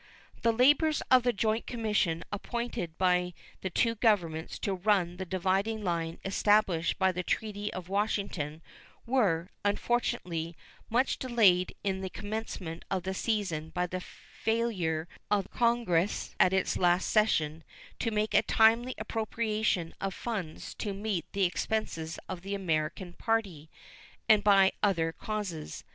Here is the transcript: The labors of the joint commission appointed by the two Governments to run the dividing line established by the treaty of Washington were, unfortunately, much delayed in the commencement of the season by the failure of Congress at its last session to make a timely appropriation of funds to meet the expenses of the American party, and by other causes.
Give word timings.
The 0.41 0.51
labors 0.51 1.03
of 1.11 1.21
the 1.21 1.31
joint 1.31 1.67
commission 1.67 2.23
appointed 2.31 2.97
by 2.97 3.35
the 3.61 3.69
two 3.69 3.93
Governments 3.93 4.57
to 4.57 4.73
run 4.73 5.17
the 5.17 5.25
dividing 5.27 5.83
line 5.83 6.17
established 6.25 6.97
by 6.97 7.11
the 7.11 7.21
treaty 7.21 7.71
of 7.73 7.87
Washington 7.87 8.63
were, 9.05 9.51
unfortunately, 9.63 10.57
much 10.89 11.19
delayed 11.19 11.75
in 11.83 12.01
the 12.01 12.09
commencement 12.09 12.83
of 12.89 13.03
the 13.03 13.13
season 13.13 13.69
by 13.69 13.85
the 13.85 13.99
failure 14.01 15.07
of 15.29 15.51
Congress 15.51 16.33
at 16.39 16.51
its 16.51 16.77
last 16.77 17.07
session 17.07 17.63
to 17.99 18.09
make 18.09 18.33
a 18.33 18.41
timely 18.41 18.95
appropriation 18.97 19.93
of 20.01 20.15
funds 20.15 20.73
to 20.79 20.95
meet 20.95 21.31
the 21.33 21.43
expenses 21.43 22.17
of 22.27 22.41
the 22.41 22.55
American 22.55 23.13
party, 23.13 23.69
and 24.27 24.43
by 24.43 24.71
other 24.81 25.11
causes. 25.11 25.83